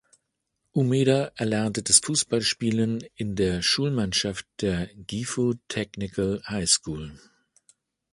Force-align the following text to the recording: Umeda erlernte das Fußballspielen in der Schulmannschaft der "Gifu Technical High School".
Umeda 0.73 1.31
erlernte 1.35 1.83
das 1.83 1.99
Fußballspielen 1.99 3.03
in 3.13 3.35
der 3.35 3.61
Schulmannschaft 3.61 4.47
der 4.61 4.87
"Gifu 4.95 5.53
Technical 5.67 6.41
High 6.49 6.67
School". 6.67 7.19